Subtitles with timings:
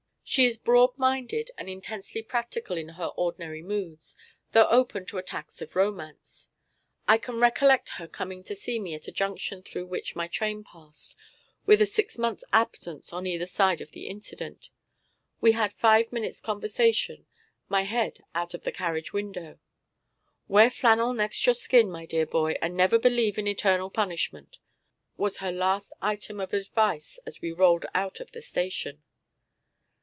[0.23, 4.15] She is broad minded and intensely practical in her ordinary moods,
[4.53, 6.47] though open to attacks of romance.
[7.05, 10.63] I can recollect her coming to see me at a junction through which my train
[10.63, 11.17] passed,
[11.65, 14.69] with a six months' absence on either side of the incident.
[15.41, 17.25] We had five minutes' conversation,
[17.67, 19.59] my head out of the carriage window.
[20.47, 24.59] "Wear flannel next your skin, my dear boy, and never believe in eternal punishment,"
[25.17, 29.03] was her last item of advice as we rolled out of the station.